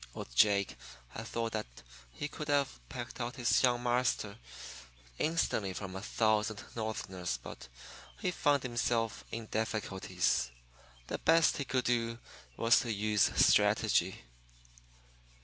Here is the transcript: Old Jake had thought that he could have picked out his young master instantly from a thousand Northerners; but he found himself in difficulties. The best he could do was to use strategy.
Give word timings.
Old 0.15 0.35
Jake 0.35 0.77
had 1.09 1.27
thought 1.27 1.51
that 1.51 1.67
he 2.11 2.27
could 2.27 2.47
have 2.47 2.79
picked 2.89 3.21
out 3.21 3.35
his 3.35 3.61
young 3.61 3.83
master 3.83 4.39
instantly 5.19 5.73
from 5.73 5.95
a 5.95 6.01
thousand 6.01 6.63
Northerners; 6.75 7.37
but 7.37 7.67
he 8.19 8.31
found 8.31 8.63
himself 8.63 9.23
in 9.31 9.45
difficulties. 9.45 10.49
The 11.05 11.19
best 11.19 11.57
he 11.57 11.65
could 11.65 11.85
do 11.85 12.17
was 12.57 12.79
to 12.79 12.91
use 12.91 13.29
strategy. 13.45 14.23